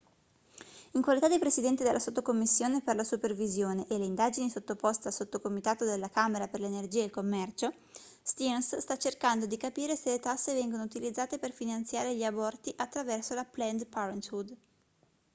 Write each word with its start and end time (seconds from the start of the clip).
in 0.93 1.03
qualità 1.03 1.27
di 1.29 1.37
presidente 1.37 1.83
della 1.83 1.99
sottocommissione 1.99 2.81
per 2.81 2.95
la 2.95 3.03
supervisione 3.03 3.85
e 3.87 3.99
le 3.99 4.05
indagini 4.05 4.49
sottoposta 4.49 5.09
al 5.09 5.13
sottocomitato 5.13 5.85
della 5.85 6.09
camera 6.09 6.47
per 6.47 6.59
l'energia 6.59 7.01
e 7.01 7.03
il 7.03 7.11
commercio 7.11 7.71
stearns 8.23 8.77
sta 8.77 8.97
cercando 8.97 9.45
di 9.45 9.57
capire 9.57 9.95
se 9.95 10.09
le 10.09 10.19
tasse 10.19 10.55
vengono 10.55 10.81
utilizzate 10.81 11.37
per 11.37 11.51
finanziare 11.51 12.15
gli 12.15 12.23
aborti 12.23 12.73
attraverso 12.77 13.35
la 13.35 13.45
planned 13.45 13.85
parenthood 13.85 14.57